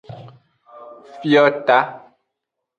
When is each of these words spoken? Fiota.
Fiota. 1.19 1.79